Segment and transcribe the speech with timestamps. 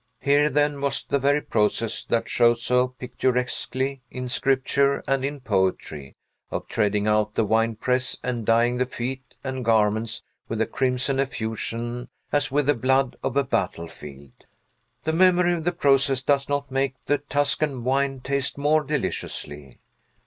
[0.19, 6.15] Here, then, was the very process that shows so picturesquely in Scripture and in poetry,
[6.49, 11.19] of treading out the wine press and dyeing the feet and garments with the crimson
[11.19, 14.45] effusion as with the blood of a battlefield.
[15.03, 19.81] The memory of the process does not make the Tuscan wine taste more deliciously.